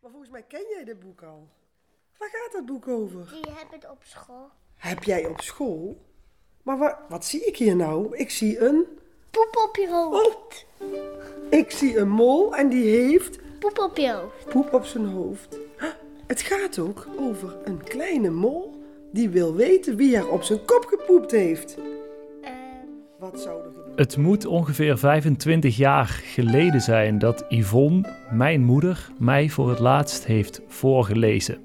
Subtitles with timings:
[0.00, 1.48] Maar volgens mij ken jij dit boek al.
[2.18, 3.28] Waar gaat dat boek over?
[3.42, 4.48] Die heb ik op school.
[4.76, 6.00] Heb jij op school?
[6.62, 8.16] Maar wa- wat zie ik hier nou?
[8.16, 8.86] Ik zie een...
[9.30, 10.66] Poep op je hoofd.
[10.80, 10.88] Oh,
[11.50, 14.44] ik zie een mol en die heeft Poep op je hoofd.
[14.48, 15.58] poep op zijn hoofd.
[16.26, 18.82] Het gaat ook over een kleine mol
[19.12, 21.76] die wil weten wie er op zijn kop gepoept heeft.
[23.20, 23.92] Wat zou er gebeuren?
[23.96, 30.26] Het moet ongeveer 25 jaar geleden zijn dat Yvonne, mijn moeder, mij voor het laatst
[30.26, 31.58] heeft voorgelezen.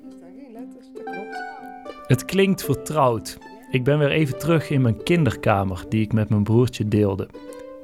[2.07, 3.37] Het klinkt vertrouwd.
[3.71, 7.27] Ik ben weer even terug in mijn kinderkamer die ik met mijn broertje deelde.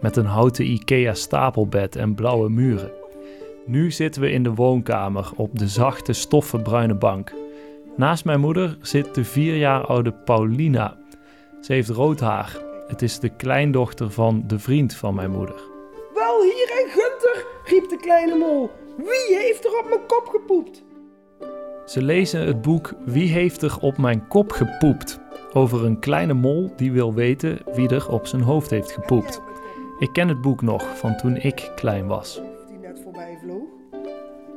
[0.01, 2.91] Met een houten IKEA stapelbed en blauwe muren.
[3.65, 7.33] Nu zitten we in de woonkamer op de zachte stoffen bruine bank.
[7.97, 10.97] Naast mijn moeder zit de vier jaar oude Paulina.
[11.61, 12.70] Ze heeft rood haar.
[12.91, 15.61] Het is de kleindochter van de vriend van mijn moeder.
[16.13, 18.69] Wel hier en Gunter, riep de kleine mol.
[18.97, 20.83] Wie heeft er op mijn kop gepoept?
[21.85, 25.19] Ze lezen het boek Wie heeft er op mijn kop gepoept?
[25.53, 29.41] Over een kleine mol die wil weten wie er op zijn hoofd heeft gepoept.
[29.99, 32.41] Ik ken het boek nog van toen ik klein was.
[32.67, 33.69] Die net voorbij vloog.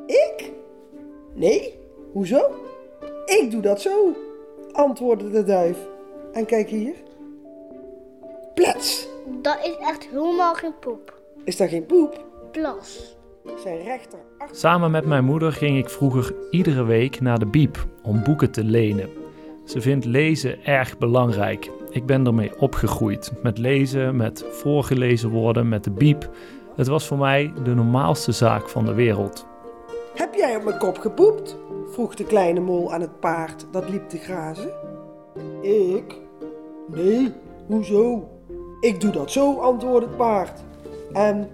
[0.07, 0.53] Ik?
[1.35, 1.79] Nee,
[2.13, 2.51] hoezo?
[3.25, 4.13] Ik doe dat zo,
[4.73, 5.79] antwoordde de duif.
[6.33, 6.95] En kijk hier.
[8.65, 9.09] Plets!
[9.43, 11.23] dat is echt helemaal geen poep.
[11.45, 12.25] Is dat geen poep?
[12.53, 13.17] Plas.
[13.63, 14.19] Zijn rechter.
[14.53, 18.65] Samen met mijn moeder ging ik vroeger iedere week naar de biep om boeken te
[18.65, 19.09] lenen.
[19.65, 21.71] Ze vindt lezen erg belangrijk.
[21.91, 23.33] Ik ben ermee opgegroeid.
[23.43, 26.31] Met lezen, met voorgelezen worden, met de biep.
[26.77, 29.47] Het was voor mij de normaalste zaak van de wereld.
[30.15, 31.57] Heb jij op mijn kop gepoept?
[31.91, 34.73] vroeg de kleine mol aan het paard dat liep te grazen.
[35.63, 36.21] Ik?
[36.87, 37.33] Nee,
[37.67, 38.34] hoezo?
[38.85, 40.63] Ik doe dat zo, antwoordde het paard.
[41.13, 41.49] En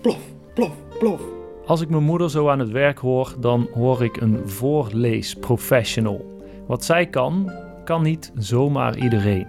[0.00, 0.18] plof,
[0.54, 1.20] plof, plof.
[1.66, 6.40] Als ik mijn moeder zo aan het werk hoor, dan hoor ik een voorleesprofessional.
[6.66, 7.52] Wat zij kan,
[7.84, 9.46] kan niet zomaar iedereen.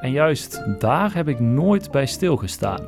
[0.00, 2.84] En juist daar heb ik nooit bij stilgestaan.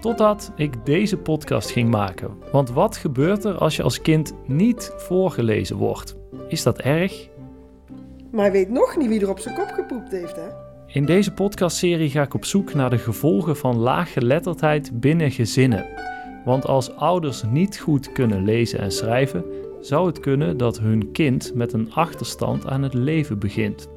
[0.00, 2.36] Totdat ik deze podcast ging maken.
[2.52, 6.16] Want wat gebeurt er als je als kind niet voorgelezen wordt?
[6.48, 7.28] Is dat erg?
[8.30, 10.69] Maar hij weet nog niet wie er op zijn kop gepoept heeft, hè?
[10.92, 15.86] In deze podcastserie ga ik op zoek naar de gevolgen van laaggeletterdheid binnen gezinnen.
[16.44, 19.44] Want als ouders niet goed kunnen lezen en schrijven,
[19.80, 23.88] zou het kunnen dat hun kind met een achterstand aan het leven begint.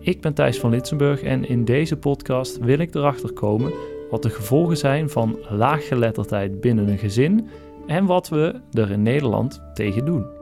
[0.00, 3.72] Ik ben Thijs van Litsenburg en in deze podcast wil ik erachter komen
[4.10, 7.48] wat de gevolgen zijn van laaggeletterdheid binnen een gezin
[7.86, 10.35] en wat we er in Nederland tegen doen.